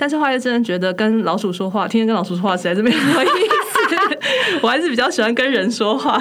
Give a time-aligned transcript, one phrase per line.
[0.00, 6.18] 但是后来真的觉得跟老鼠说话，天天跟老鼠说话实在是没什么意思，我还是比较喜欢跟人说话。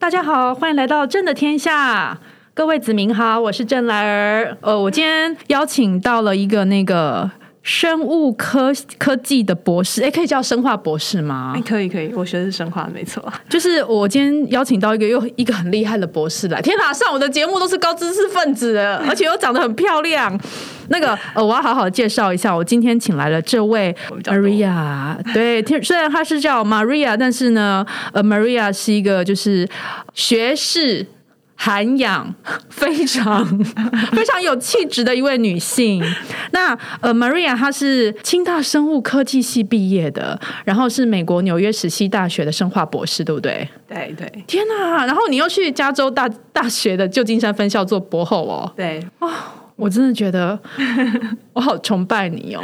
[0.00, 2.18] 大家好，欢迎来到正的天下。
[2.56, 4.56] 各位子民好，我是郑来儿。
[4.62, 7.30] 呃，我今天邀请到了一个那个
[7.62, 11.60] 生物科科技的博士，哎，可以叫生化博士吗哎，？
[11.60, 13.22] 可以可以，我学的是生化，没错。
[13.50, 16.62] 就是我今天邀请到一个又一个很厉害的博士来。
[16.62, 20.40] 天哪，上我的节目都是高知识分子，而且又长得很漂亮。
[20.88, 25.14] 那个呃，我要好好介绍一下，我今天请来了这位 Maria。
[25.34, 27.84] 对，听虽然她是叫 Maria，但是呢，
[28.14, 29.68] 呃，Maria 是一个就是
[30.14, 31.06] 学识。
[31.56, 32.32] 涵养
[32.68, 33.44] 非常
[34.12, 36.02] 非常有气质的一位女性。
[36.52, 43.68] 那呃，Maria 她是清大生物科技系毕业的，然后是美国纽约史西大学的生化博士，对不对？
[43.88, 45.04] 对对天哪！
[45.06, 49.04] 然后你又去加州大大学的旧金山分校做博后哦，对，
[49.76, 50.58] 我真的觉得
[51.52, 52.62] 我好崇拜你哦。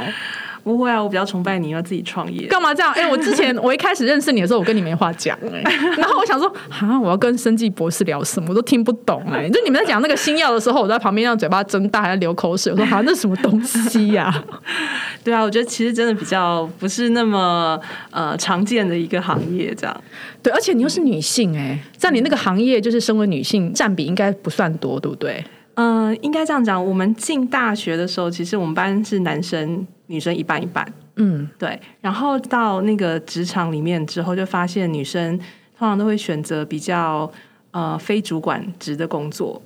[0.62, 2.46] 不会啊，我比较崇拜你要自己创业。
[2.46, 2.92] 干嘛这样？
[2.94, 5.62] 哎、我之前 我一开始认识你的时候，我跟你没话讲哎、
[5.98, 12.72] 然后我想说，哈，我要跟生计博士聊什么，我都听不懂哎、就你们在讲那个新药的时候，我在旁边让嘴巴睁大，还在流口水。
[12.72, 14.32] 我说，哈，那什么东西呀、
[15.24, 17.78] 对啊，我觉得其实真的比较不是那么
[18.10, 20.04] 呃常见的一个行业，这样。
[20.42, 25.44] 对，而且你又是女性哎、在你那个行业，就是身为女性占比应该不算多，对不对？
[25.74, 26.84] 嗯、应该这样讲。
[26.84, 31.80] 我们进大学的时候，其实我们班是男生女生一半一半，嗯，对。
[32.02, 35.38] 然后到那个职场里面之后，就发现女生
[35.78, 37.30] 通常都会选择比较
[37.70, 39.60] 呃非主管职的工作。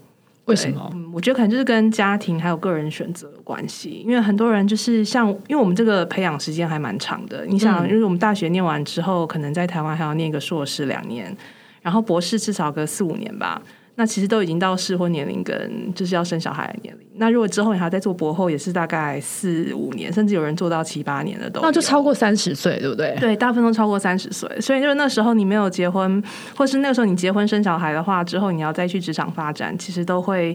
[0.44, 0.88] 对为什么？
[0.94, 7.44] 嗯，我觉得可能就是跟家庭还有个人选择有关系，因为很多人就是像，因为我们这个培养时间还蛮长的。
[7.46, 11.36] 你想，嗯因为我们大学念完之后，可能在台湾还要念个硕士两年，
[11.82, 13.60] 然后博士至少个四五年吧。
[13.98, 17.06] 那其实都已经到适婚年龄跟就是要生小孩的年龄。
[17.14, 21.60] 那如果之后你还要再做博后，也是大概四五年，甚至有人做到七八年的都。
[21.62, 23.16] 那就超过三十岁，对不对？
[23.18, 26.22] 对，大部分都超过三十岁，所以就是那时候你没有结婚，
[26.54, 30.54] 或是那个时候你结婚生小孩的话，之后你要再去职场发展，其实都会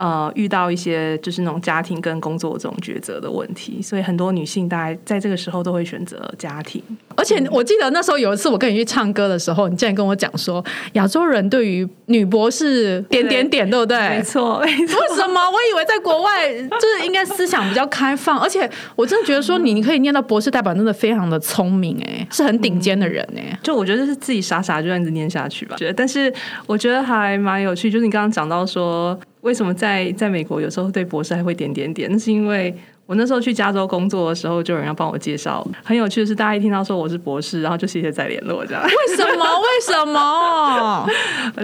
[0.00, 6.82] 呃遇到一些就是那种家庭跟工作这种抉择的问题，所以很多女性大概在这个时候都会选择家庭。
[7.14, 13.98] 而且我记得那时候有一次我跟你去唱歌的时候，你竟然跟我讲说，亚洲人对于女博士点点点，对不对？
[14.08, 14.98] 没错，没错。
[15.00, 15.40] 为什么？
[15.50, 23.58] 我以为在国外就是应该思想比较开放，而且我真的觉得说你你可以念到博士，代表真的非常的聪明，哎，是很顶尖的人哎。
[23.62, 25.76] 就我觉得是自己傻傻就这样子念下去吧。
[25.76, 26.32] 觉得，但是
[26.66, 32.74] 我觉得还蛮有趣，就是你刚刚讲到说，为什么在在美国有时候对博士还会点点点，那是因为。
[33.06, 35.66] 我那时候去加州工作的时候，就有人要帮我介绍。
[35.82, 38.80] 很有趣的是，大家一听到说我是博士，然后就谢谢再联络这样。
[38.84, 39.44] 为什么？
[39.58, 41.08] 为什么？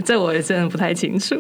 [0.05, 1.37] 这我也真的不太清楚。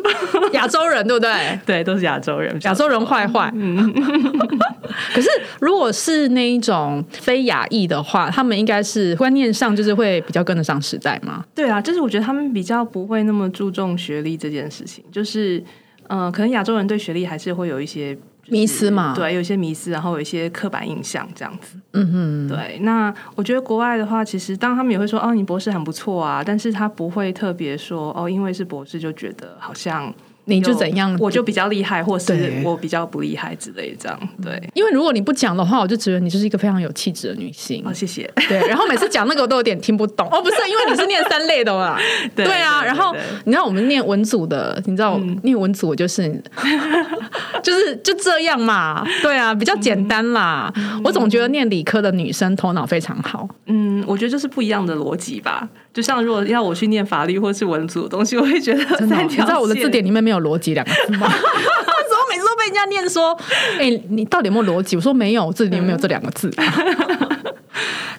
[0.52, 1.58] 亚洲人对不对？
[1.66, 3.52] 对，都是亚洲人，亚洲人坏坏。
[5.12, 11.44] 可是如果是那一种非亚裔的话，他们应该是观念上就是会比较跟得上时代嘛。
[11.52, 15.60] 对啊，就是我觉得他们比较不会那么注重学历这件事情，就是
[16.08, 18.16] 嗯、呃可能亚洲人对学历还是会有一些。
[18.48, 21.76] 迷思嘛对，有一些迷思，然后有一些刻板印象这样子。
[21.94, 30.14] 嗯哼，对，那我觉得国外的话，其实当他们也会说，哦，你博士很不错啊，但是他不会特别说，哦，因为是博士就觉得好像
[30.48, 34.18] 你就怎样，我就比较厉害，或是我比较不厉害之类这样。
[34.42, 37.82] 对，因为如果你不讲的话，我就觉得你就是一个非常有气质的女性。
[37.84, 38.30] 哦，谢谢。
[38.48, 40.26] 对，然后每次讲那个我都有点听不懂。
[40.30, 41.98] 哦，不是，因为你是念三类的嘛。
[42.34, 43.14] 对对啊，然后
[43.44, 46.22] 你知道我们念文组的，你知道念文组我就是
[47.62, 49.04] 就是就这样嘛。
[49.22, 50.72] 对啊，比较简单啦。
[51.02, 53.48] 我总觉得念理科的女生头脑非常好。
[53.66, 55.68] 嗯，我觉得就是不一样的逻辑吧。
[55.92, 61.28] 就像如果要我去念法律或是文组的东西，我会觉得你知道我的字典里面没有逻辑两个字吗？
[62.08, 63.36] 怎么每次都被人家念说，
[63.78, 64.96] 哎、你到底有没有逻辑？
[64.96, 66.50] 我说没有，这里有没有这两个字。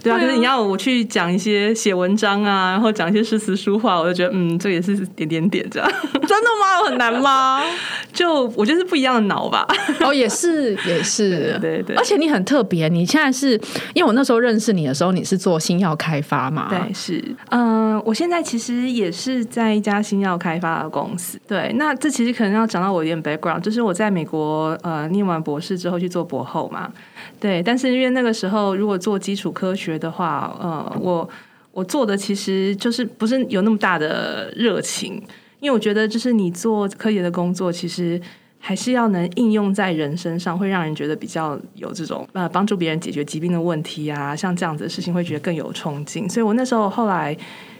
[0.07, 5.89] 对啊，可是你要我去讲一些写文章啊，然后讲一些诗词书画，我就觉得嗯，这也是点点点这样。
[6.13, 6.83] 真的吗？
[6.88, 7.62] 很难吗？
[8.13, 9.68] 就我觉得是不一样的脑吧。
[10.01, 13.51] 哦，也是，也是，对对对而且你很特别，你现在是
[13.94, 16.68] 因为我那时候认识你的时候，你是做新药开发嘛？
[16.69, 21.39] 对，是，嗯、我现在其实也是在一家新药开发的公司。
[21.48, 26.89] 对，那这其实可能要讲到我有点 background，就是我在美国呃念完博士之后去做博后嘛。
[27.39, 31.29] 对，但是因为那个时候如果做基础科学的话，呃，我
[31.71, 35.21] 我做的其实就是不是有那么大的热情。
[35.59, 38.21] 因为我觉得就是你做科研的工作，其实
[38.59, 46.29] 还是要能应用在人身上，会让人觉得比较有这种呃帮助别人解决疾病的问题啊，像这样子的事情会觉得更有冲劲。
[46.29, 47.35] 所以我那时候后来。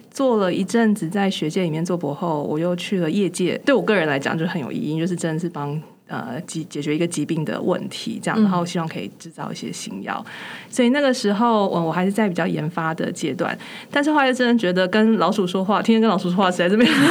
[0.09, 3.55] 做了一阵子在学界里面做博后，我又去了业界。
[3.63, 10.25] 对我个人来讲，就很有意义，就是真的是帮呃解解决一个疾病的问题，这样，然后希望可以制造一些新药。
[10.69, 13.57] 所以那个时候，我我还是在比较研发的阶段。
[13.92, 17.07] 但是后来真的觉得跟老鼠说话，天天跟老鼠说话实在是没有意思。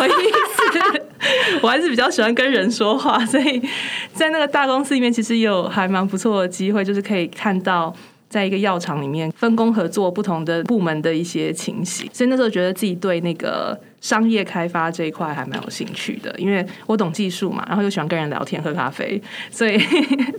[1.63, 3.63] 我还是比较喜欢跟人说话，所以
[4.13, 7.95] 在那个大公司里面，其实有还蛮不错的机会，就是可以看到。
[8.29, 19.21] 在一个药厂里面分工合作，不同的部门的一些情形，所以那时候觉得自己对那个商业开发这一块还蛮有兴趣的，因为我懂技术嘛，然后又喜欢跟人聊天喝咖啡，
[19.51, 19.81] 所以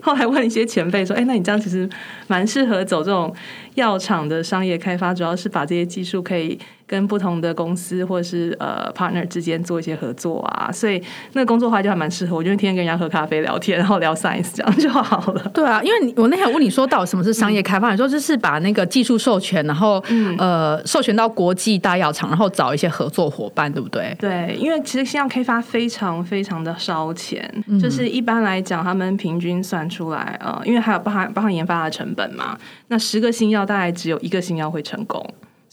[0.02, 1.90] 后来问一些前辈说：“哎，那你这样其实
[2.28, 3.34] 蛮适合走这种
[3.76, 11.02] 药厂的商业开发，主要是把这些技术可以。”跟不同的公司或者是呃 partner 之间做一些合作啊，所以
[11.34, 12.36] 那个工作的话就还蛮适合。
[12.36, 15.52] 我就天天跟人家喝咖啡聊天，然后聊 science 这样就好了。
[15.54, 20.02] 对啊，因为我那天问你说到什么是商业开发，你说就是把那个技术授权，然后
[20.38, 24.16] 呃授权到国际大药厂，然后找一些合作伙伴，对不对？
[24.18, 27.52] 对，因为其实新药开发非常非常的烧钱，
[27.82, 32.58] 就是一般来讲，他们平均算出来呃，因为还有包含包含研发的成本嘛，
[32.88, 35.22] 那十个新药大概只有一个新药会成功。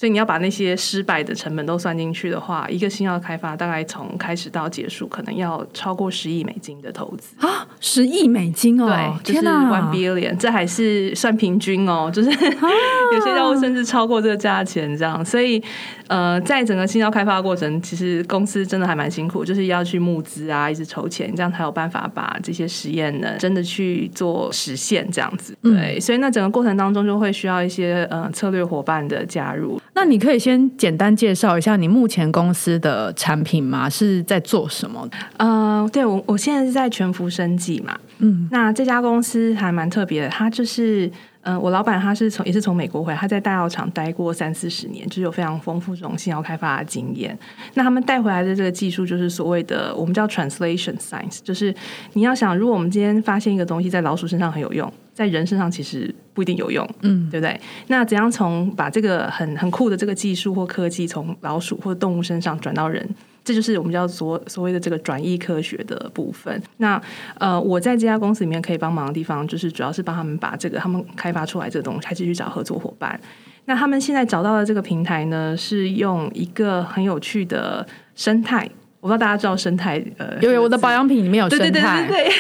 [0.04, 7.66] 所以你要把那些失败的成本都算进去的话，一个新药开发大概从开始到结束，可能要超过十亿美金的投资啊！
[7.80, 15.24] 十亿美金哦，对，就是 one billion，这还是算平均哦， 就是有些药物甚至超过这个价钱这样。
[15.24, 15.62] 所以
[16.08, 25.56] 呃，在整个新药开发过程，其实公司真的还蛮辛苦，就是要去募资啊，一直筹钱，这样才有办法把这些实验呢真的去做实现这样子。
[25.62, 29.80] 对，所以那整个过程当中就会需要一些呃策略伙伴的加入。
[29.94, 33.88] 那你可以先简单介绍一下你目前公司的产品吗？
[33.88, 35.08] 是在做什么？
[35.36, 41.08] 呃，对我我现在是在全福生技嘛，嗯，那这家公司还蛮特别的，它就是，
[41.42, 47.38] 嗯，我老板他是从也是从美国回来，他在大药厂待过三四十年，就是有非常丰富这种新药开发的经验。
[47.74, 51.72] 那他们带回来的这个技术就是所谓的我们叫 translation science，就是
[52.14, 54.92] 你要想，如果我们今天发现一个东西在老鼠身上很有用。
[55.12, 57.58] 在人身上其实不一定有用，嗯，对不对？
[57.86, 63.08] 那怎样从把这个很很酷的这个技术或科技从老鼠或动物身上转到人，
[63.44, 66.60] 这就是我们叫所所谓的这个转移科学的部分。
[66.78, 67.00] 那
[67.38, 73.18] 呃，我在这家公司里面可以帮忙的地方，就是主要是帮他们把这个他们开发出来这个东西，还继续找合作伙伴。
[73.66, 78.68] 那他们现在找到的这个平台呢，是用一个很有趣的生态。
[79.04, 82.24] 我不知道大家知道生态呃，因为我的保养品里面有生态，对对。
[82.24, 82.32] 对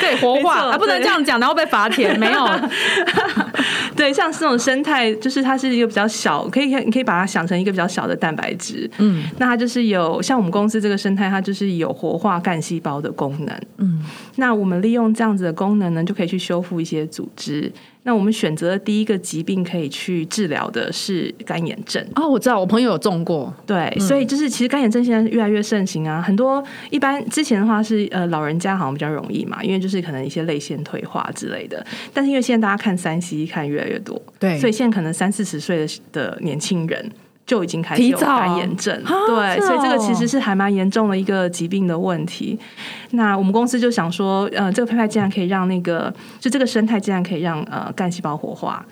[0.00, 2.18] 对，活化啊，不能这样讲，然后被罚钱。
[2.18, 2.42] 没有，
[3.96, 8.90] 对，像这种生态，就是它是一个比较小，可以你可以把它想成一个比较小的蛋白质。
[8.98, 13.60] 嗯，那它就是有像我们公司这个生态，它就是有活化干细胞的功能。
[13.78, 14.04] 嗯，
[14.36, 17.72] 那我们利用这样子的功能呢，就可以去修复一些组织。
[18.02, 37.10] 那我们选择的第一个疾病可以去治疗的是干眼症哦，我知道我朋友有中过，对，所以就是其实干眼症现在越来越盛行啊，很多一般之前的话是呃老人家好像比较容易嘛，因为就是可能一些泪腺退化之类的，但是因为现在大家看三 C 看越来越多，对，所以现在可能三四十岁的的年轻人。
[37.46, 42.58] 就已经开始有干眼症，对，所以这个其实是还蛮严重的一个疾病的问题。
[43.12, 48.84] 那我们公司就想说，呃，这个胚胎竟然可以让那个，就这个生态竟然可以让呃干细胞活化。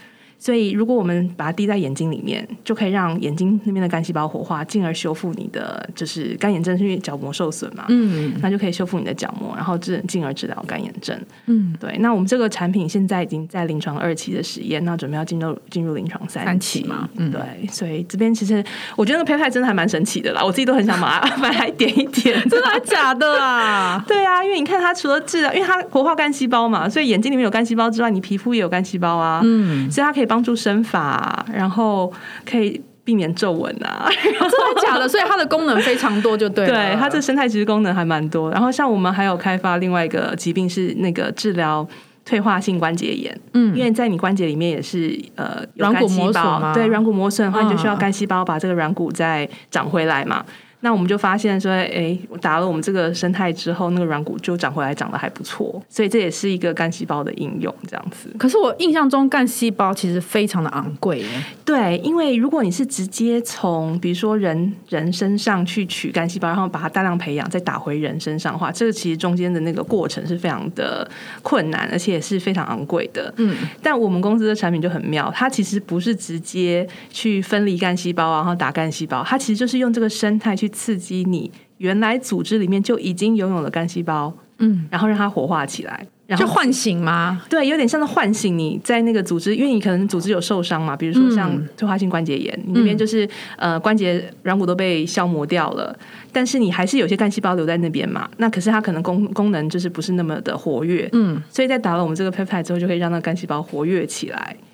[0.44, 11.18] 所以，如果我们把它滴在眼睛里面，就可以让眼睛那边的干细胞活化，进而修复你的就是干眼症，是因为角膜受损嘛，嗯，那就可以修复你的角膜，然后治进而治疗干眼症。
[11.46, 11.96] 嗯，对。
[12.00, 17.08] 那我们这个产品现在已经在临床二期的实验，那准备要进入进入临床三期嘛？
[17.16, 17.40] 嗯，对。
[17.68, 18.62] 所以这边其实
[18.96, 22.38] 我觉得那个胚胎真的还蛮神奇的啦，我自己都很想把它 买来点一点。
[22.50, 24.04] 真的假的啊？
[24.06, 30.33] 对啊，因为你看它除了治疗，因为它活化干细胞嘛，所以眼睛里面有干细胞之外，你皮肤也有干细胞啊，嗯，所以它可以帮。
[30.34, 32.12] 帮助生发，然后
[32.44, 35.08] 可以避免皱纹啊， 真的假的？
[35.08, 36.66] 所以它的功能非常多，就对。
[36.66, 38.50] 对，它这生态其实功能还蛮多。
[38.50, 41.86] 然后像我们还有开发另外一个疾病是那个治疗
[42.24, 46.42] 退化性关节炎，嗯，因为在你关节里面也是呃软骨磨损
[46.74, 50.44] 对，软骨磨损的话，你就需要干细胞把这个软骨再长回来嘛。
[50.84, 55.82] 那我们就发现说，哎，打了我们这个生态之后，那个软骨就长回来，长得还不错。
[55.88, 58.28] 所以这也是一个干细胞的应用，这样子。
[58.38, 61.24] 可是我印象中干细胞其实非常的昂贵。
[61.64, 71.10] 对，因为如果你是直接从比如说人人身上去取干细胞，然后把它大量培养，再打回人身上的话，这个其实中间的那个过程是非常的
[71.42, 73.32] 困难，而且也是非常昂贵的。
[73.38, 73.56] 嗯。
[73.82, 80.70] 但我们公司的产品就很妙，它其实不是直接去分离干细胞，然后打干细胞，它其实就是用这个生态去。
[80.75, 87.43] 刺激你原来组织里面就已经拥有了干细胞，嗯，然后让它活化起来，然后就唤醒吗？
[87.49, 95.97] 对，有点像是唤醒你在那个组织，因为你可能组织有受伤嘛，比如说像嗯退化性关节炎，你那边就是呃关节软骨都被消磨掉了，
[96.33, 104.57] 但是你还是有些干细胞留在那边嘛，那可是它可能功功能就是不是那么的活跃，嗯，所以在打了我们这个 peptide 之后，就可以让那个干细胞活跃起来，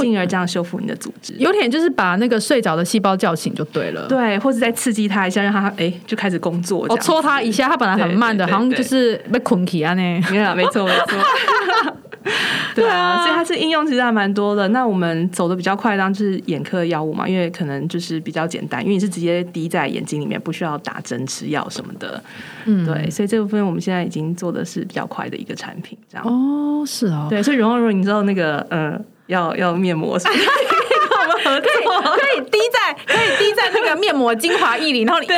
[0.00, 1.34] 进而这样修复你的组织。
[1.38, 4.06] 有点就是把那个睡着的细胞叫醒就对了。
[4.08, 6.86] 对，或者再刺激它一下，让它哎就开始工作。
[6.88, 10.02] 我戳它一下，它本来很慢的，好像就是被捆起啊呢。
[10.30, 11.18] 没有，没错，没错。
[12.74, 14.68] 对啊，所以它是应用其实还蛮多的。
[14.68, 22.22] 那我们走的比较快，当然就是眼科药物嘛，因为可能就是比较简单，因为你是直接滴在眼睛里面，不需要打针吃药什么的。
[22.64, 26.24] 嗯，对，所以这部分我们现在已经做的是比较快的一个产品，这样。
[26.24, 28.98] 哦，是哦，对，所以荣荣，你知道那个呃，
[29.32, 30.46] 要 要面膜是不是跟
[31.10, 32.02] 我们合作？
[32.16, 35.28] 可以滴在可以滴在那个面膜精华液里，然后你一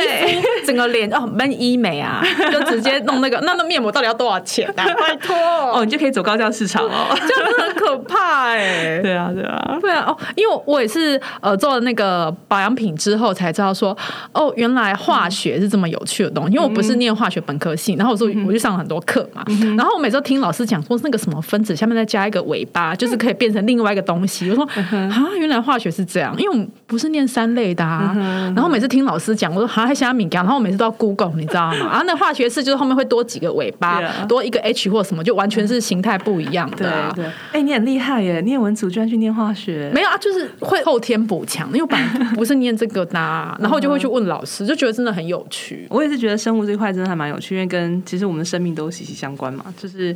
[0.64, 3.38] 整个脸哦，闷医美啊， 就直接弄那个。
[3.42, 4.84] 那那面膜到底要多少钱啊？
[4.98, 7.14] 拜托，哦，你就可以走高价市场哦。
[7.14, 9.78] 这样真的很可怕哎、对啊，对啊。
[9.80, 13.96] 对啊，哦，因为我也是呃做了那个保养品之后才知道说，
[14.32, 16.54] 哦，原来化学是这么有趣的东西。
[16.54, 19.44] 因为我不是念化学本科系，然后我说我就上了很多课嘛，
[19.76, 24.48] 然后我每次都听老师讲说那个什么分子下面再加一个尾巴，就是可以变成另外一个东西。
[24.50, 28.12] 我说啊，原来化学是这样，因为我们不是念三类的啊。
[28.54, 31.88] 然后每次听老师讲，我说好还虾米干，然后我每次都要 Google，你知道吗？
[31.90, 37.12] 然后那化学式就是后面会多几个尾巴多一个 H 或什么，就完全是形态不一样对的、啊。
[37.16, 38.40] 对，哎、你很厉害耶！
[38.42, 45.86] 念文组居然去念化学，没有啊，就是会后天补强，因为我本来不是念这个的啊、 然后就会去问老师，就觉得真的很有趣。
[45.90, 49.64] 我也是觉得生物这一块真的还蛮有趣，因为跟其实我们的生命都息息相关嘛。
[49.76, 50.14] 就是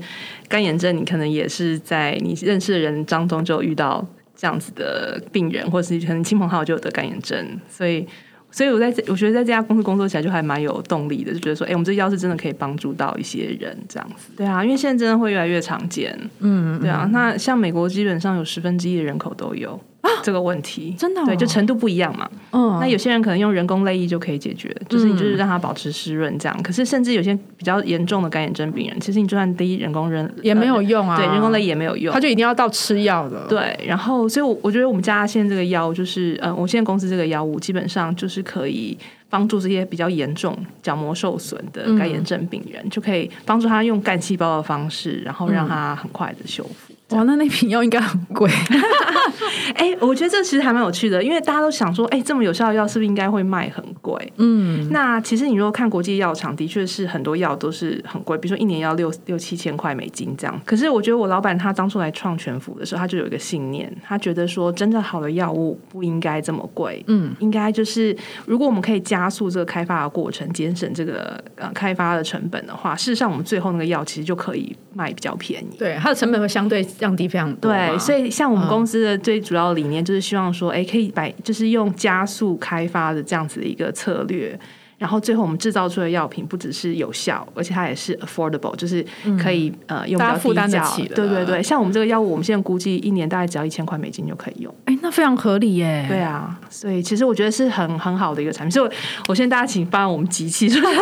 [0.48, 4.06] 干眼症，你可能也是在你认识的人当中就遇到
[4.38, 8.06] 这样子的病人，或者是可能亲朋好友就有得干眼症，所以。
[8.50, 14.32] 所以我在这，我觉得在这家公司工作起来就还蛮有动力的，就觉得说，哎、我们这药是真的可以帮助到一些人这样子。
[14.38, 16.18] 对啊，因为现在真的会越来越常见。
[16.38, 19.78] 嗯，对啊，那像美国基本上有十分之一的人口都有
[20.22, 22.28] 这个问题，真的哦对，就程度不一样嘛。
[22.52, 26.62] 嗯那有些人可能用人工泪液就可以解决，就是你就是让它保持湿润这样。
[26.62, 32.20] 可是甚至有些比较严重的干眼症病人，其实你就算滴人工人也没有用啊，对人工泪液也没有用他。
[32.20, 38.96] 就一定要到吃药的。，对，然后所以我，我觉得我们家现在这个药就是，呃，我现在公司这个药物基本上就是可以
[39.30, 46.94] 帮助这些比较严重角膜受损的干眼症病人，就可以帮助他用干细胞的方式，然后让他很快的修复。
[47.16, 48.50] 哇，那那瓶药应该很贵。
[49.74, 54.30] 哎、我觉得这其实还蛮有趣的，因为大家都想说，哎、这么有效的药是不是应该会卖很贵？
[54.36, 60.60] 嗯，那其实你如果看国际药厂，的确是很多药都是很贵，比如说一年要六六七千块美金这样。
[60.66, 75.76] 可是我觉得我老板他当初来创全福的时候，他就有一个信念，他觉得说真正好的药物不应该这么贵，嗯，应该就是如果我们可以加速这个开发的过程，节省这个呃开发的成本的话，事实上我们最后那个药其实就可以卖比较便宜。
[75.78, 77.72] 对，它的成本会相对降低非常多。
[77.72, 84.60] 对，所以像我们嗯公司的最主要理念就是希望说，哎、可以把就是用加速开发的这样子的一个策略。
[84.98, 89.04] 然后最后我们制造出的药品不只是有效，而且它也是 affordable，就是
[89.40, 94.74] 可以、呃用比较大家负担得起的对对对，像我们这个药物，我们现在估计一年大概只要一千块美金就可以用。
[94.86, 96.04] 哎，那非常合理耶。
[96.08, 98.72] 对啊，所以其实我觉得是很很好的一个产品。
[98.72, 98.92] 所以我
[99.28, 100.92] 我现在大家请帮我们集气，说 三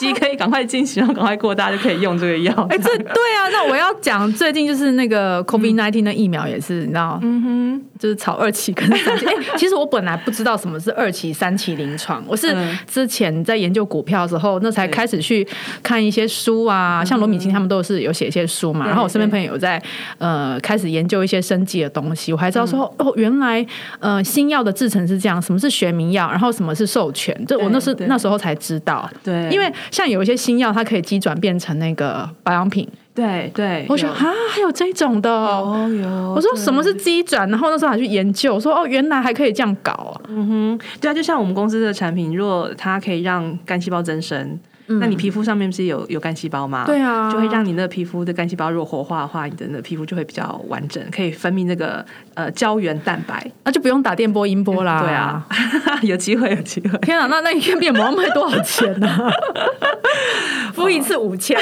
[0.00, 2.52] 期可以赶快进行，然后赶快过，大家就可以用这个药。
[2.70, 9.26] 哎，这对啊，那我要讲最近就是那个 COVID nineteen 的疫苗也是，你知道，嗯哼，就是炒二期跟三期。
[9.26, 15.46] 哎、其实我本来不知道什么是二期、三期临床，我是嗯之前在研究股票的时候，那才开始去
[15.82, 18.86] 看一些书啊，像罗米金他们都是有写一些书嘛。
[18.86, 19.82] 然后我身边朋友有在
[20.18, 23.64] 呃开始研究一些生计的东西，我还知道说、哦，原来
[24.00, 29.08] 呃新药的制成是这样，什么是学名药，然后什么是授权，这我那是那时候才知道。
[29.22, 35.74] 对，因为像有一些新药，它可以机转变成那个保养品，对对，我说啊，还有这种的哦。
[35.76, 46.84] 哦有，我说什么是机转，然后那时候还去研究，说哦，原来还可以这样搞啊、嗯哼，对啊，就像我们公司的产品，如果它可以让干细胞增生，那你皮肤上面不是有有干细胞吗？
[46.86, 52.04] 对啊就会让你的皮肤的干细胞如果活化的话，你的那个皮肤就会比较完整，可以分泌那个
[52.34, 53.50] 呃胶原蛋白。
[53.64, 55.00] 那就不用打电波、音波啦。
[55.02, 55.46] 对啊，，
[56.02, 56.98] 有机会，有机会。
[57.00, 59.22] 天啊，那那一片面膜要卖多少钱呢、敷
[60.92, 61.58] 一次五千，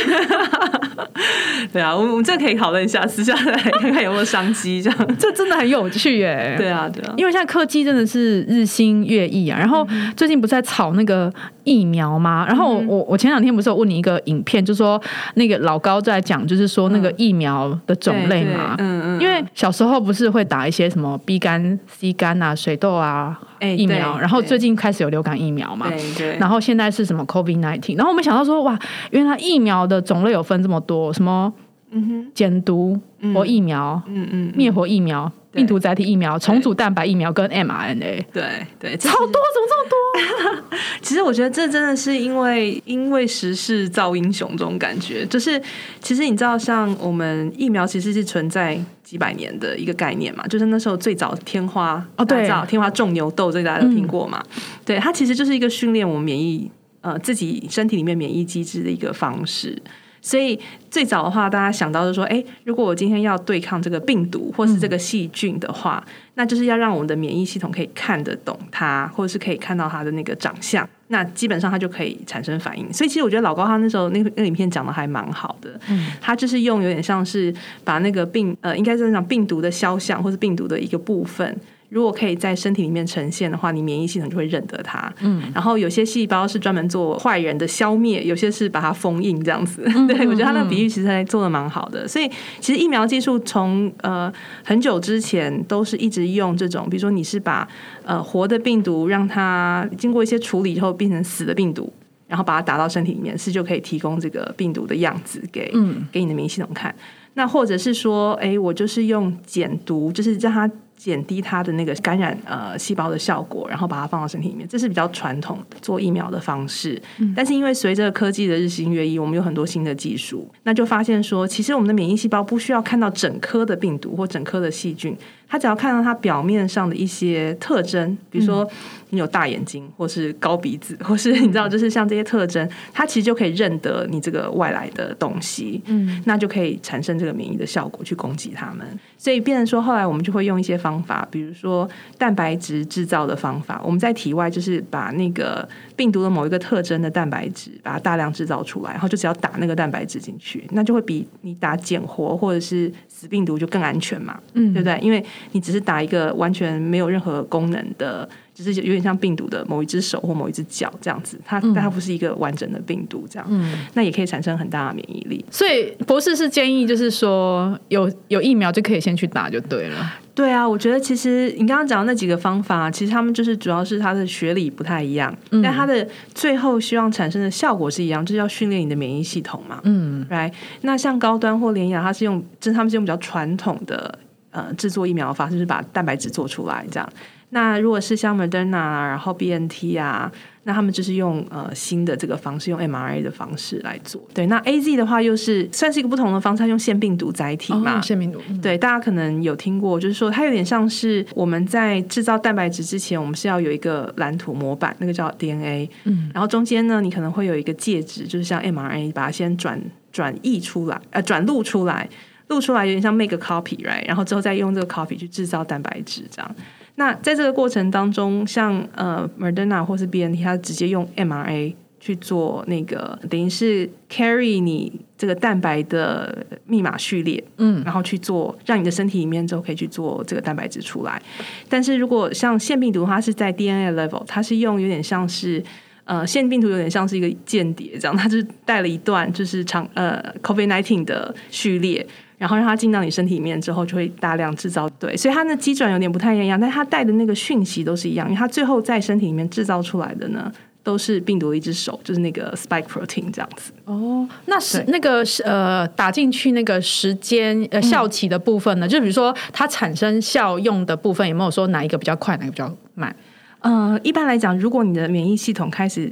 [1.72, 4.98] 对啊，我们我们这可以讨论一下，私下来看看有没有商机这样。
[5.18, 6.54] 这真的很有趣耶。
[6.58, 11.32] 对啊，对啊，因为现在科技真的是日新月异啊，然后最近不是在炒那个
[11.64, 12.44] 疫苗吗？
[12.46, 15.00] 然后我我前两天不是有问你一个影片，就说
[15.34, 28.78] 那个老高在讲，就是说那个疫苗的种类嘛，嗯嗯，因为小时候不是会打一些什么 B 肝、C 肝啊、水痘啊疫苗，然后最近开始有流感疫苗嘛，对对，然后现在是什么 COVID nineteen，然后我们想到说哇，
[29.10, 31.52] 原来疫苗的种类有分这么多，什么
[31.90, 32.98] 嗯哼减毒
[33.34, 35.30] 活疫苗，嗯嗯，灭活疫苗。
[35.52, 40.78] 病毒载体疫苗、重组蛋白疫苗跟 mRNA，对对，超多，怎么这么多？
[41.02, 45.60] 其实我觉得这真的是因为因为时势造英雄这种感觉，就是
[46.00, 54.40] 其实你知道，像我们疫苗其实是存在几百年的一个概念嘛，就是那时候最早天花哦，对，天花种牛痘，这大家都听过嘛？
[54.86, 56.70] 对，它其实就是一个训练我们免疫
[57.00, 59.76] 呃自己身体里面免疫机制的一个方式。
[60.22, 60.58] 所以
[60.90, 72.92] 最早的话，大家想到是说，哎，如果我今天要对抗这个病毒或是这个细菌的话，那就是要让我们的免疫系统可以看得懂它，或者是可以看到它的那个长相，那基本上它就可以产生反应。
[72.92, 81.56] 所以其实我觉得老高他那时候那个那影片讲的还蛮好的，嗯，他就是用有点像是把那个病呃，应该是讲病毒的肖像或是病毒的一个部分。
[81.90, 85.12] 如果可以在身体里面呈现的话，你免疫系统就会认得它。
[85.20, 89.82] 嗯，然后有些细胞是专门做坏人的消灭，有些是把它封印这样子。
[90.06, 92.06] 对我觉得他那个比喻其实还做的蛮好的。
[92.06, 92.30] 所以
[92.60, 94.32] 其实疫苗技术从呃
[94.64, 97.68] 很久之前都是一直用这种，比如说你是把
[98.04, 101.92] 呃活的病毒让它经过一些处理以后变成死的病毒，
[102.28, 105.72] 然后把它打到身体里面，是就可以提供这个病毒的样子给
[106.12, 106.94] 给你的免疫系统看。
[107.34, 110.70] 那或者是说，哎，我就是用减毒，就是让它。
[111.02, 117.00] 减低它的那个感染呃细胞的效果，然后把它放到身体里面，这是比较传统做疫苗的方式。
[117.34, 125.16] 但是因为随着科技的日新月异，我们有很多新的技术，那就发现说，其实我们的免疫细胞不需要看到整颗的病毒或整颗的细菌。
[125.50, 128.64] 他只要看到他表面上的一些特征，比如说
[129.08, 138.86] 你有大眼睛，或是高鼻子， 或是你知道，就是像这些特征，它其实就可以认得你这个外来的东西，嗯，那就可以产生这个免疫的效果去攻击他们。
[139.18, 145.68] 所以变成说，后来我们就会用一些方法，比如说蛋白质制造的方法，我们在体外就是把那个
[146.00, 154.98] 病毒的某一个特征的蛋白质，把它大量制造出来，然后就只要打那个蛋白质进去，那就会比你打减活或者是死病毒就更安全嘛，嗯，对不对？
[155.02, 158.26] 因为你只是打一个完全没有任何功能的，
[158.62, 165.44] 只是有点像病毒的某一只手或某一只脚这样子，它但它不是一个完整的病毒，这样，嗯那也可以产生很大的免疫力。
[165.50, 170.12] 所以博士是建议，就是说有有疫苗就可以先去打就对了。
[170.32, 179.80] 对啊，我觉得其实你刚刚讲的那几个方法，其实他们就是主要是它的学理不太一样，但它的最后希望产生的效果是一样，就是要训练你的免疫系统嘛。
[179.84, 180.52] 嗯，right。
[180.82, 184.18] 那像高端或联雅，它是用，就是他们是用比较传统的。
[184.50, 187.08] 呃，制作疫苗的方式是把蛋白质做出来，这样。
[187.52, 190.30] 那如果是像 Moderna，然后 BNT 啊，
[190.62, 194.22] 那他们就是用呃新的这个方式，用 mRNA 的方式来做。
[194.32, 198.00] 对，那 AZ 的话又是算是一个不同的方式，用腺病毒载体嘛。
[198.00, 198.40] 腺病毒。
[198.62, 205.90] 对，大家可能有听过，就是说它有点像是我们在制造蛋白质之前，我们是要有一个蓝图模板，那个叫 DNA。
[206.04, 206.30] 嗯。
[206.32, 209.80] 然后中间呢，你可能会有一个介质，就是像 mRNA，把它先转
[210.12, 212.08] 转译出来，呃，转录出来。
[212.50, 214.06] 录出来有点像 make a copy，right？
[214.06, 216.56] 然后之后再用这个 copy 去制造蛋白质，这样。
[216.96, 231.22] 那在这个过程当中，像呃 Moderna 或是 BNT，它直接用 mRNA 去做那个，等于是 carry 你这个蛋白的密码序列，嗯，然后去做，让你的身体里面之后可以去做这个蛋白质出来。
[231.68, 235.62] 但是如果像腺病毒，它是在 DNA level，它是用有点像是
[236.04, 242.06] 呃腺病毒有点像是一个间谍，这样，它是带了一段就是长呃 COVID nineteen 的序列。
[242.40, 250.50] 然后让它进到你身体里面之后，就会大量制造对，所以它的机转有点不太一样，但它带的那个讯息都是一样，因为它最后在身体里面制造出来的呢，
[250.82, 253.70] 都是病毒的一只手，就是那个 spike protein 这样子。
[253.84, 258.88] 哦，那是那个呃打进去那个时间呃效期的部分呢？
[258.88, 263.14] 就比如说它产生效用的部分，有没有说哪一个比较快，哪个比较慢？
[263.58, 266.10] 呃，一般来讲，如果你的免疫系统开始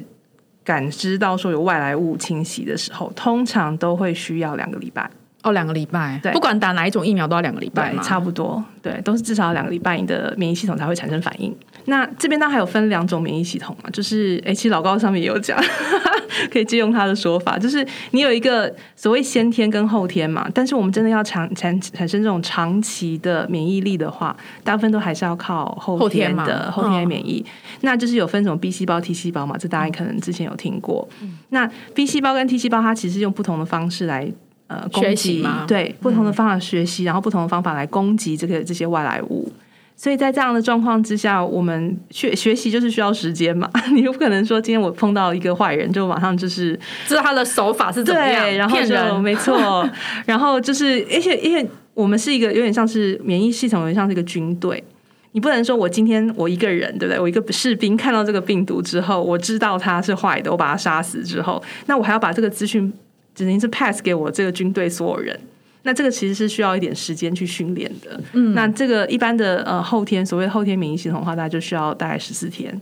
[0.63, 5.11] 感知到说有外来物侵袭的时候，通常都会需要两个礼拜。
[5.45, 11.55] 哦，两个礼拜，对，不管打哪一种疫苗都要两个礼拜差不多，对，都是至少两个礼拜，你的免疫系统才会产生反应。
[11.85, 15.57] 那这边当然还有分两种免疫系统嘛，就是，哎，其实老高上面也有讲，
[16.51, 27.43] 可以借用他的说法，就是你有一个所谓先天跟后天嘛，但是我们真的要长产产生这种长期的免疫力的话，大部分都还是要靠后天的后天免疫。
[27.83, 31.09] 那就是有分什么 B 细胞、T 细胞嘛，这大家可能之前有听过。
[31.51, 34.31] 那 B 细胞跟 T 细胞，它其实用不同的方式来。
[34.69, 39.51] 呃，攻击对不同的方法学习，然后不同的方法来攻击这个这些外来物。
[39.97, 43.69] 所以在这样的状况之下，我们学学习就是需要时间嘛。
[43.93, 49.89] 你不可能说今天我碰到一个坏人，就马上就是知道他的手法是怎么样，然后骗人，没错。
[50.25, 54.85] 然后就是，而且因为我们是一个有点像是免疫系统，有点像是一个军队。
[55.33, 57.19] 你不能说我今天我一个人，对不对？
[57.19, 62.93] 我一个士兵看到这个病毒之后，我知道他是坏的，我把他杀死之后，那我还要把这个资讯
[63.39, 65.39] 只能是 pass 给我这个军队所有人。
[65.85, 68.21] 那这个其实是需要一点时间去训练的。
[68.33, 72.79] 嗯，那这个一般的呃后天所谓后天免疫系统的话，大概就需要大概十四天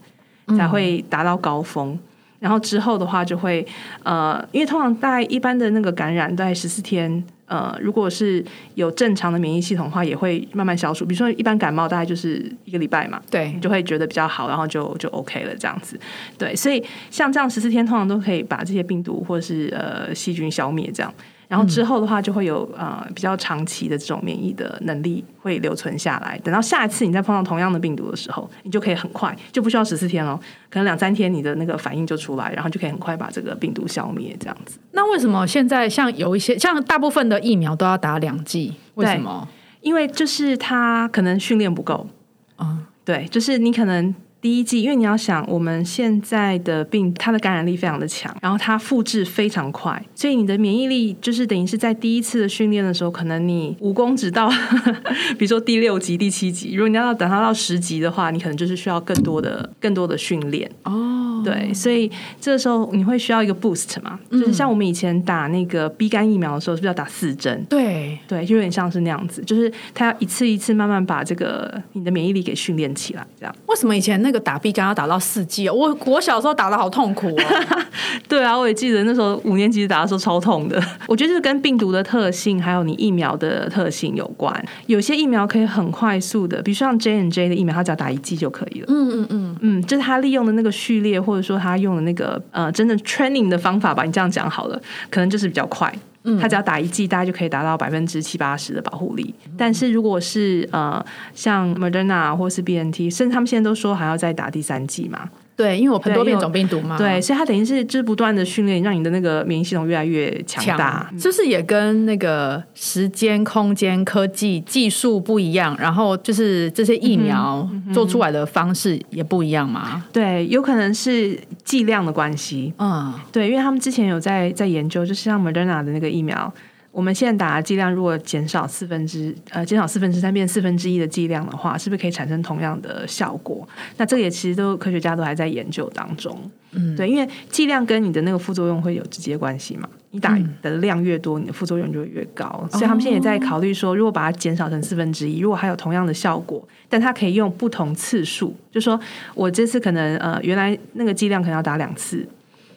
[0.56, 1.96] 才会达到高峰。
[2.40, 3.66] 然后之后的话就会
[4.02, 11.06] 呃，因为通常大概一般的那个感染大概十四天，呃，如果是有正常的免疫系统的话，也会慢慢消除。
[11.06, 15.98] 比如说一般感冒大概就是一个礼拜嘛，对，你就会觉得比较好，然后就就 OK 了这样子。
[16.36, 21.14] 对，所以像这样十四天通常都可以把这些病毒或是呃细菌消灭这样。
[21.48, 26.38] 然后之后的话，就会有呃比较长期的这种免疫的能力会留存下来。
[26.40, 34.36] 等到下一次你再碰到同样的病毒的时候，你就可以很快就不需要十四天了，可能两三天你的那个反应就出来，然后就可以很快把这个病毒消灭。
[34.40, 34.78] 这样子。
[34.92, 38.74] 那为什么现在像有一些像大部分的疫苗都要打两剂？
[38.94, 39.46] 为什么？
[39.80, 42.08] 因为就是它可能训练不够
[42.56, 42.78] 啊。
[43.04, 44.14] 对，就是你可能。
[44.46, 54.48] 第一季，因为你要想，我们现在的病，它的感染力非常的强，然后它复制非常快，所以你的免疫力就是等于是在第一次的训练的时候，可能你武功只到，
[55.36, 61.42] 比如说第六级、第七级，如果你要等它到十级的话，你可能就是需要更多的、更多的训练哦。
[61.44, 62.08] 对，所以
[62.40, 67.66] 这个时候你会需要一个 boost 嘛，就是像我们以前打那个 B 肝疫苗的时候，是不是要打四针？
[67.68, 73.52] 对，对，就有点像是那样子，就是它要一次一次慢慢把这个你的免疫力给训练起来，这样。
[73.66, 74.35] 为什么以前那个？
[74.40, 77.42] 打 B 肝要打到四剂，我我小时候打的好痛苦哦。
[78.28, 80.82] 对啊，我也记得那时候五年级打的时候超痛的。
[81.06, 84.64] 我觉得是跟病毒的特性，还有你疫苗的特性有关。
[84.86, 88.86] 有些疫苗可以很快速的，比如像 J n J 的疫苗，它只要打一剂就可以了。
[88.88, 94.02] 嗯嗯嗯嗯，就是它利用的那个序列，或者说它用的那个呃，真正 training 的方法吧。
[94.02, 95.92] 你这样讲好了，可能就是比较快。
[96.40, 99.34] 它只要打一剂，大概就可以达到百分之七八十的保护力。
[99.56, 105.28] 但是如果是呃像 Moderna 或是 BNT，甚至他们现在都说还要再打第三剂嘛。
[105.56, 111.10] 对，因为我很多变种病毒嘛，对，所以它等于是就是不断的训练，让你的那个免疫系统越来越强大。
[111.18, 115.74] 是不是也跟那个时间、空间、科技、技术不一样？
[115.80, 120.04] 然后就是这些疫苗做出来的方式也不一样嘛？
[120.12, 122.74] 对，有可能是剂量的关系。
[122.78, 126.52] 嗯，对，因为他们之前有在在研究，就是像 Moderna 的那个疫苗。
[126.96, 133.68] 我们现在打的剂量如果减少四分之呃减少四分之三变四分之一的剂量的话，是不是可以产生同样的效果？
[133.98, 136.50] 那这个也其实都科学家都还在研究当中。
[136.70, 139.86] 嗯，对，因为剂量跟你的那个副作用会有直接关系嘛。
[140.10, 142.66] 你打的量越多，你的副作用就会越高。
[142.72, 148.98] 所以他们现在也在考虑说，如果把它减少成四分之一，如果还有同样的效果，但它可以用不同次数，就说
[149.34, 152.26] 我这次可能呃原来那个剂量可能要打两次，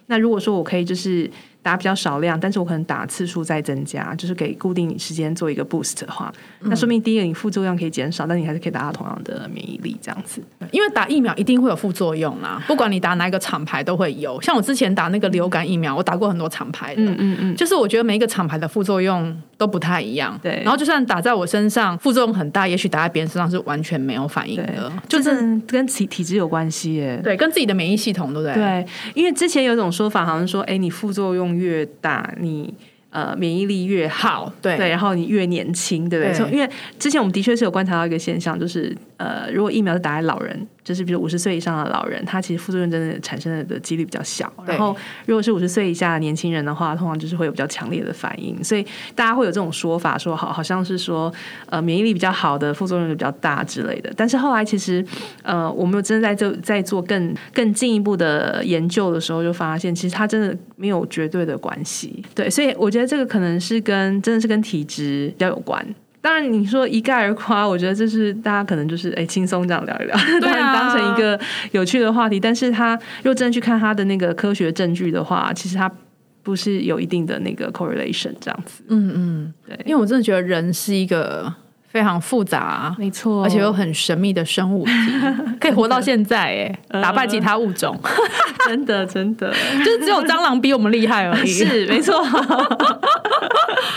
[0.08, 1.32] 那如果说我可以就是。
[1.62, 10.41] 打比较少量，但是我可能打次数再增加，就是给固定时间做一个 boost 的话，那说明第一个你副作用可以减少，但你还是可以达到同样的免疫力这样子。
[10.72, 14.39] 因为打疫苗一定会有副作用啦，不管你打哪一个厂牌都会有。
[14.41, 20.39] 像我之前打那个流感疫苗，我打过很多厂牌的，嗯嗯嗯，就是我觉得每一个厂牌的副作用都不太一样。
[20.41, 25.30] 对，然后就算打在我身上，副作用很大，也许打在别人身上是完全没有反应的，就是
[25.67, 27.19] 跟体体质有关系耶。
[27.22, 28.54] 对，跟自己的免疫系统，对不对？
[28.56, 32.74] 对，因为之前有一种说法，好像说，哎，你副作用越大，你
[33.10, 36.52] 呃免疫力越好，对对，然后你越年轻，对不对？
[36.52, 40.65] 因为之前我们的确是有观察到一个现象，就是呃，如果疫苗是打在老人。
[40.89, 44.52] 就是比如五十岁以上的老人，他其实副作用真的产生的的几率比较小。
[44.65, 44.97] 然后，
[45.28, 48.63] 如果是五十岁以下的年轻人的话，通常就是会有比较强烈的反应。
[48.63, 51.32] 所以大家会有这种说法，说好好像是说，
[51.67, 54.12] 呃，免疫力比较好的副作用就比较大之类的。
[54.17, 55.06] 但是后来其实，
[55.43, 62.23] 呃，我们真的在做在做更更进一步的研究的时候，就发现其实它真的没有绝对的关系。
[62.34, 65.86] 对，所以我觉得这个可能是跟真的是跟体质比较有关。
[66.22, 71.40] 当然，你说一概而夸，我觉得这是大家可能就是哎轻松这样聊一聊， 当然当成一个
[71.72, 72.40] 有趣的话题。
[72.40, 75.90] 但是，他如果真的去看他的那个科学证据的话，其实他
[76.44, 78.84] 不是有一定的那个 correlation 这样子。
[78.90, 81.52] 嗯嗯，对，因为我真的觉得人是一个
[81.88, 84.92] 非常复杂，没错，而且又很神秘的生物体，
[85.60, 87.98] 可以活到现在，哎，打败其他物种，
[88.68, 89.54] 真 的真的，
[89.86, 91.48] 就是只有蟑螂比我们厉害而已。
[91.48, 92.14] 是没错。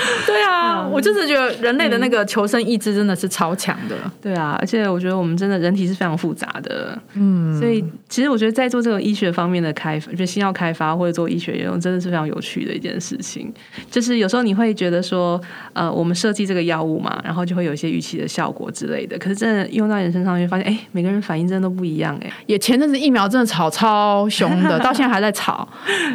[0.27, 3.97] 对啊，我就是觉得人类的那个求生意志真的是超强的。
[4.21, 13.53] 对啊，而且我觉得我们真的人体是非常复杂的，嗯，所以其实我觉得在做这种医学方面的开发，就新药开发或者做医学应用，真的是非常有趣的一件事情。
[13.91, 15.41] 就是有时候你会觉得说，
[15.73, 25.67] 呃，我们设计这个药物嘛，然后就会有一些预期的效果之类的，可是真的用到人身上，就发现，哎，每个人反应真的都不一样，哎，也前阵子疫苗真的炒超凶的，到现在还在炒。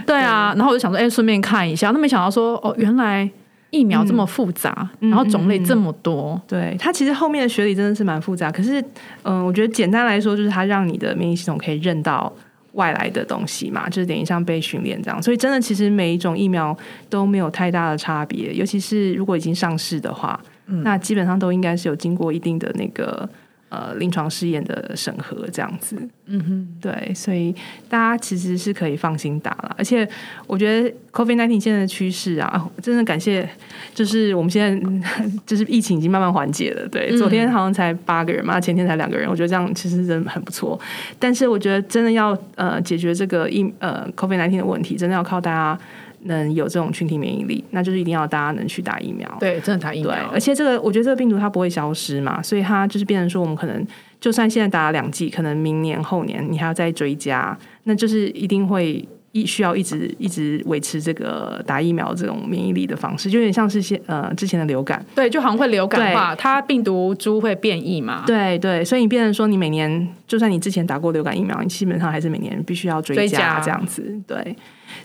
[0.05, 3.29] 对啊，然后我就想说，哎，顺便看一下，那没想到说，哦，原来。
[3.69, 8.51] 疫苗这么复杂，然后种类这么多，对它其实后面的学理真的是蛮复杂。
[8.51, 8.83] 可是，
[9.23, 12.31] 嗯，我觉得简单来说，就是它让你的免疫系统可以认到
[12.73, 15.21] 外来的东西嘛，就是等于像被训练这样。
[15.21, 16.75] 所以，真的其实每一种疫苗
[17.09, 23.27] 都没有太大的差别，尤其是如果已经上市的话，那基本上都应该是有经过一定的那个。
[23.69, 27.53] 呃，临床试验的审核这样子，嗯哼，对，所以
[27.89, 29.75] 大家其实是可以放心打了。
[29.77, 30.07] 而且
[30.45, 33.49] 我觉得 COVID nineteen 现在的趋势啊，真的感谢，
[33.93, 36.87] 就是我们现在就是疫情已经慢慢缓解了。
[36.87, 40.79] 对，昨天好像才八个人嘛，前天才两个人，我觉得这样其实真的很不错。
[41.19, 45.79] 但是我觉得真的要呃解决这个疫呃 COVID nineteen 的问题，真的要靠大家。
[46.23, 49.27] 能有这种群体免疫力，那就是一定要大家能去打疫苗。
[49.39, 50.11] 对，真的打疫苗。
[50.11, 53.85] 对，而且这个我觉得这个病毒它不会消失嘛，所以它就是变成说，我们可能
[54.19, 65.05] 就算现在打了两剂，可能明年后年你还要再追加，那就是一定会一需要一直一直维持这个打疫苗这种免疫力的方式，就有点像是些呃之前的流感。
[65.13, 68.23] 对，就好像会流感化，它病毒株会变异嘛。
[68.25, 74.19] 对对，所以你变成说，你每年就算你之前打过流感疫苗，你基本上还是每年必须要追加这样子。
[74.25, 74.55] 对。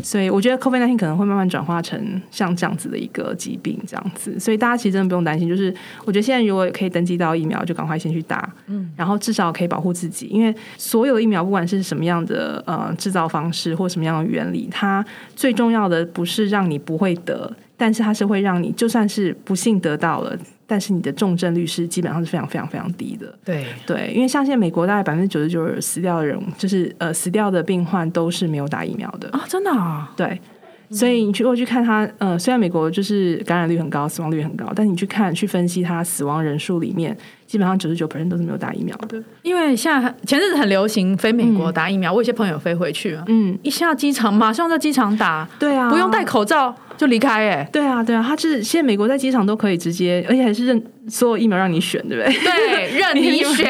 [0.03, 4.39] 所以我觉得 COVID-19 可能会慢慢转化成像这样子的一个疾病，这样子。
[4.39, 5.49] 所以大家其实真的不用担心。
[5.49, 10.27] 就是我觉得现在如果可以登记到疫苗，就赶快先去打，嗯，然后至少可以保护自己。
[10.27, 20.39] 因为所有的疫苗，不管是什么样的呃制造方式或什么样的原理，它最重要的不是让你不会得，但是它是会让你就算是不幸得到了。
[20.69, 23.27] 但是你的重症率是基本上是非常非常非常低的。
[23.45, 30.13] 对对，因为像现在美国大概百分之九十九死掉的人，就是呃死掉的病患都是没有打疫苗的啊，真的啊。
[30.17, 30.41] 对，
[30.89, 37.15] 所以你去如果去看他，呃，虽然美国就是感染率很高，死亡率很高，但你去看去分析他死亡人数里面，
[37.47, 39.23] 基本上九十九 percent 都是没有打疫苗的。
[39.43, 46.75] 因为现在前阵子很流行飞美国打疫苗，我有些朋友飞回去，嗯，一下机场马上在机场打，对啊，不用戴口罩。
[46.97, 52.33] 就离开哎，对啊，对啊，他是现在美国在机场都可以直接，而且还是任所有疫苗让你选，对不对？
[52.33, 53.67] 对， 任你选。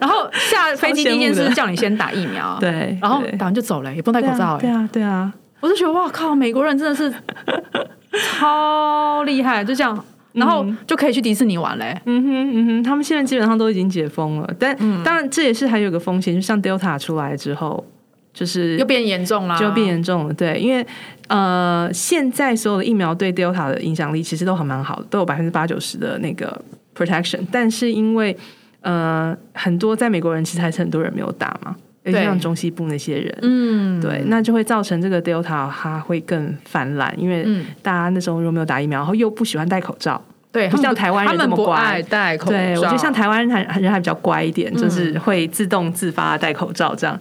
[0.00, 4.56] 然后下飞机第一件事是叫你先打疫苗，对，然后打完就走了，也不用戴口罩。
[4.58, 7.12] 对啊，对啊，我就觉得哇靠，美国人真的是
[8.12, 12.00] 超厉害，就这样，然后就可以去迪士尼玩嘞。
[12.06, 17.84] 嗯哼，嗯哼，他们现在基本上都已经解封了，但当然这也是还有个风险，就像 Delta 出来之后。
[18.32, 20.32] 就是又变严重了，就变严重了。
[20.32, 20.86] 对，因为
[21.30, 26.60] 呃，现在所有的疫苗对 Delta 的影响力其实都还蛮好的，都有百分之八九十的那个
[26.92, 27.38] protection。
[27.52, 28.36] 但是因为
[28.80, 37.46] 呃，很多在美国人其实还是很多人没有打嘛，尤其像中西部那些人，嗯，对，那就会造成这个 Delta 它会更泛滥，因为
[37.80, 40.20] 大家那时候如果没有打疫苗，然后又不喜欢戴口罩。
[40.52, 42.50] 对，不像台湾人这么乖，戴口罩。
[42.50, 47.16] 对，我觉得像台湾人还人还比较乖一点，就是会自动自发戴口罩这样。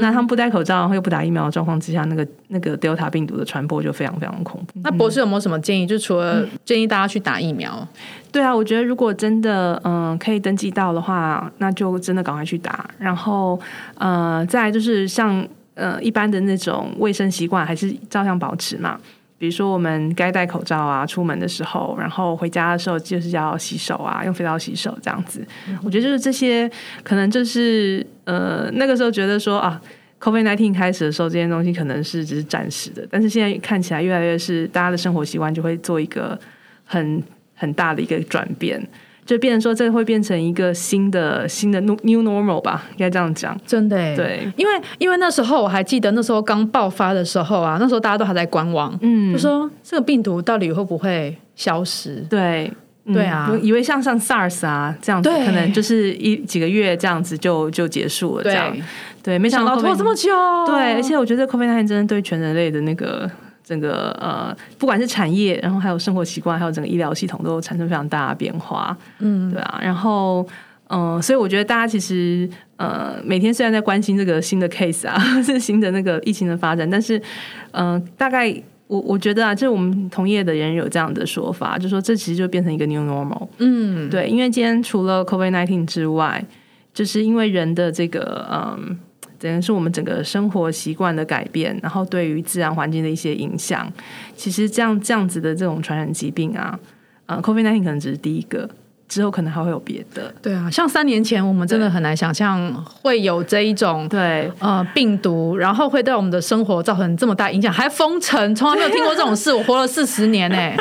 [0.00, 4.80] 那他们不戴口罩，然后又不打疫苗的状况之下，那个那个 Delta 病毒的传播就非常非常恐怖。
[4.82, 5.86] 那博士有没有什么建议？
[5.86, 7.86] 就除了建议大家去打疫苗，
[8.32, 12.88] 对啊，我觉得如果真的嗯可以登记到的话，那就真的赶快去打。
[12.98, 13.60] 然后
[13.98, 18.98] 呃，再就是像呃一般的那种卫生习惯，还是照样保持嘛。
[19.40, 25.42] 比如说，我们该戴口罩啊，出门的时候，然后回家的时候就是要洗手啊，用肥皂洗手这样子。
[25.82, 26.70] 我觉得就是这些，
[27.02, 29.80] 可能就是呃，那个时候觉得说啊
[30.20, 36.38] ，COVID nineteen 开始的时候，这些东西可能是只是暂时的，但是现在看起来越来越是大家的生活习惯就会做一个
[36.84, 37.22] 很
[37.54, 38.86] 很大的一个转变。
[39.30, 43.56] 就变成说，这个会变成一个新的新的 new normal 吧，应该这样讲。
[43.64, 52.26] 真的，对，因为因为那时候我还记得，那时候刚爆发的时候啊，那时候大家都还在观望，嗯，就说这个病毒到底会不会消失？
[52.28, 52.68] 对，
[53.06, 58.76] 对啊，以为像像 SARS 啊这样子，可能就是一几个月这样子就就结束了，这样。
[59.22, 60.28] 对，没想到拖这么久。
[60.66, 63.30] 对，而且我觉得 COVID nineteen 真的对全人类的那个。
[63.70, 68.96] 整个呃，不管是产业，然后还有生活习惯，还有整个医疗系统，都产生非常大的变化。
[69.20, 69.78] 嗯，对啊。
[69.80, 70.44] 然后，
[70.88, 77.22] 嗯，所以我觉得大家其实呃，每天虽然在关心这个新的 case 啊， 是新的那个疫情的发展，但是，
[77.70, 78.52] 嗯，大概
[78.88, 83.46] 我我觉得啊，就是我们同业的人有这样的说法，就说这其实就变成一个 new normal。
[83.58, 86.44] 嗯，对，因为今天除了 COVID nineteen 之外，
[86.92, 88.98] 就是因为人的这个嗯。
[89.40, 93.90] 等于是我们整个生活习惯的改变，然后对于自然环境的一些影响，
[94.36, 96.78] 其实这样这样子的这种传染疾病啊，
[97.24, 98.68] 呃，COVID nineteen 可能只是第一个，
[99.10, 100.32] 之后可能还会有别的。
[100.40, 109.52] 对啊，像三年前我们真的很难想象会有这一种对，呃病毒，然后会对我们的生活造成这么大影响，还封城，从来没有听过这种事。
[109.52, 110.76] 我活了四十年 哎、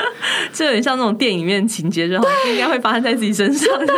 [0.54, 3.94] 这有点像那种电影里面情节，然后应该会发生在自己身上的。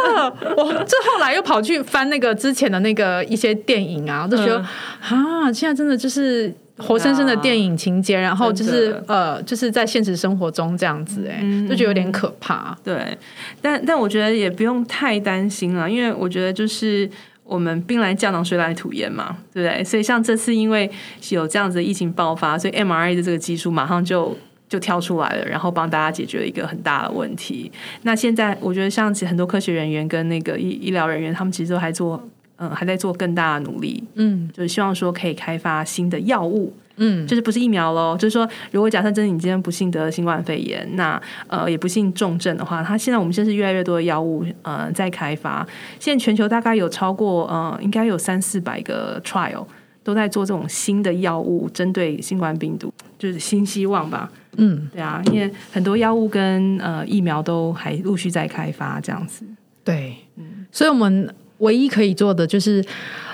[0.55, 4.57] 我这后来又跑去翻那个之前的那个一些电影啊，我就觉得
[5.01, 6.53] 啊、现在真的就是。
[6.77, 12.77] 活生生的电影情节，然后就是呃，就是在现实生活中这样子、哎、就觉得有点可怕。
[12.83, 13.17] 对，
[13.61, 17.09] 但但我觉得也不用太担心了，因为我觉得就是
[17.43, 19.83] 我们兵来将挡，水来土掩嘛，对不对？
[19.83, 20.89] 所以像这次因为
[21.29, 24.37] 有这样子的疫情爆发，所以 MRI 的这个技术马上就。
[24.71, 27.69] 就跳出来了，然后帮大家解决了一个很大的问题。
[28.03, 32.25] 那现在我觉得，像很多科学人员跟那个医医疗人员，他们其实都还做，
[32.61, 45.67] 嗯、还在做更大的努力，嗯就是希望说可以开发新的药物，嗯，就是不是疫苗喽，就是说，如果假设真的你今天不幸得了新冠肺炎，那呃也不幸重症的话，它现在我们现在是越来越多的药物呃在开发，
[45.99, 49.65] 现在全球大概有超过呃应该有三四百个 trial
[50.03, 54.31] 都在做这种新的药物针对新冠病毒，就是新希望吧。
[54.57, 59.45] 嗯，对啊，因为很多药物跟呃疫苗都还陆续在开发，这样子。
[59.83, 61.27] 对，嗯所以我们
[61.61, 62.83] 唯一可以做的就是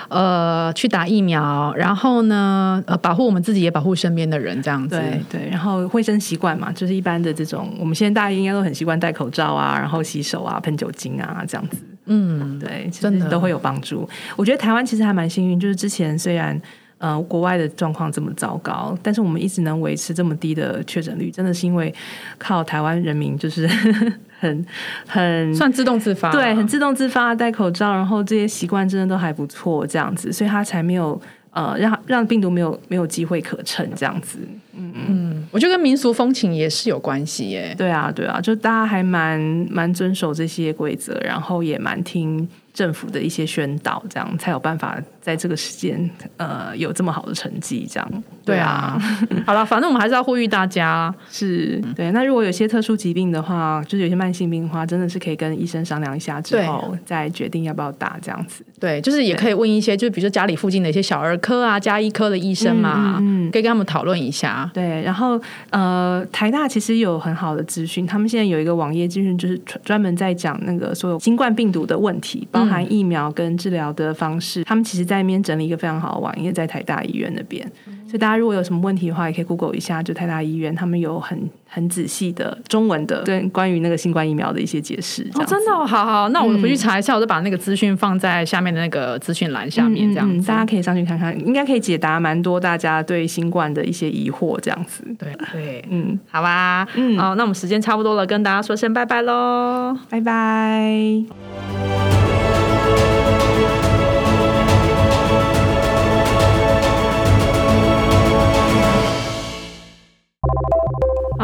[0.08, 4.96] 呃去打疫苗，然后呢呃保护我们自己，也保护身边的人，这样子。
[4.96, 11.78] 对对，然后卫生习惯嘛，就是一般的这种，我们现在大家应该都很习惯戴口罩啊，然后洗手啊，喷酒精啊，这样子。
[12.10, 14.08] 嗯，对，真的都会有帮助。
[14.34, 16.58] 我觉得台湾其实还蛮幸运，就是之前虽然
[16.98, 21.92] 呃国外的状况这么糟糕，但是我们一直能维持这么低的确诊率，真的是因为
[22.36, 23.66] 靠台湾人民就是
[24.40, 24.66] 很
[25.06, 26.30] 很算自动自发。
[26.30, 34.38] 对，很自动自发戴口罩，然后这些习惯真的都还不错，这样子，所以他才没有呃让让病毒没有没有机会可乘，这样子。
[34.80, 37.74] 嗯，我觉得跟民俗风情也是有关系耶。
[37.76, 48.24] 对啊，对啊，就大家还蛮蛮遵守这些规则，然后也蛮听政府的一些宣导，这样才有办法在这个时间呃有这么好的成绩，这样。
[48.46, 48.98] 对啊，
[49.44, 52.10] 好了，反正我们还是要呼吁大家，是对。
[52.12, 58.64] 那如果有些特殊疾病的话，就是有些慢性病的话，真的是可以跟医生商量一下之后再决定要不要打这样子。
[58.80, 64.70] 对，就是也可以问一些，就比如说家里附近的一些小儿科啊、加医科的医生嘛，嗯嗯可以跟他们讨论一下。
[64.72, 65.38] 对，然后
[65.68, 74.64] 呃，台大其实有很好的资讯，他们现在有一个网页资讯，就是专专门在讲那个所有新冠病毒的问题，包含疫苗跟治疗的方式。
[74.64, 77.70] 他们其实在那边整理一个非常好的网页，在台大医院那边。
[78.06, 85.30] 所以大家如果有什么问题的话，也可以 Google 一下，就台大医院，他们有很很仔细的中文的对关于那个新冠疫苗的一些解释。
[85.34, 90.36] 哦，真的、哦，好好，那我回去查一下，我就把那个资讯放在下面的那个资讯栏下面，这样子。
[90.36, 94.58] 嗯嗯大家可以上去看看，应该可以解答蛮多大家对新冠的一些疑惑。
[94.60, 99.94] 这样子，对对，嗯，好吧，嗯好，那我们时间差不多了，跟大家说声拜拜喽。
[100.08, 101.24] 拜拜。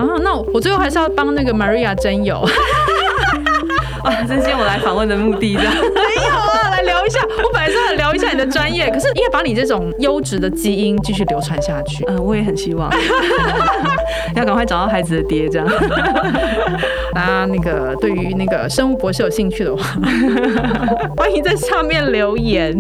[0.09, 2.37] 啊，那我最后还是要帮那个 Maria 真友，
[4.03, 5.75] 啊，这是我来访问的目的，这样。
[5.75, 7.21] 没有啊，来聊一下。
[7.23, 12.05] 我本来是想聊一下你的专业，可是应该把你这种优质的基因继续流传下去。
[12.09, 12.91] 嗯， 我也很希望，
[14.37, 15.69] 要赶快找到孩子的爹，这样。
[17.15, 19.85] 大家那个对于那个生物博士有兴趣的话，
[21.17, 22.79] 欢迎在下面留言。